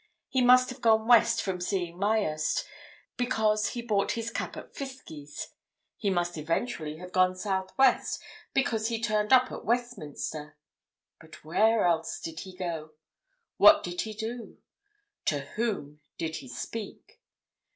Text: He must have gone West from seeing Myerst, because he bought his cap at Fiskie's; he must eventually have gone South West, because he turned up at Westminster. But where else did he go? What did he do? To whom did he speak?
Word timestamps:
He 0.29 0.41
must 0.41 0.71
have 0.71 0.81
gone 0.81 1.07
West 1.07 1.43
from 1.43 1.61
seeing 1.61 1.99
Myerst, 1.99 2.65
because 3.17 3.67
he 3.73 3.83
bought 3.83 4.13
his 4.13 4.31
cap 4.31 4.57
at 4.57 4.73
Fiskie's; 4.73 5.49
he 5.95 6.09
must 6.09 6.39
eventually 6.39 6.97
have 6.97 7.11
gone 7.11 7.35
South 7.35 7.69
West, 7.77 8.19
because 8.51 8.87
he 8.87 8.99
turned 8.99 9.31
up 9.31 9.51
at 9.51 9.63
Westminster. 9.63 10.57
But 11.19 11.45
where 11.45 11.85
else 11.85 12.19
did 12.19 12.39
he 12.39 12.57
go? 12.57 12.93
What 13.57 13.83
did 13.83 14.01
he 14.01 14.13
do? 14.15 14.57
To 15.25 15.41
whom 15.41 16.01
did 16.17 16.37
he 16.37 16.47
speak? 16.47 17.21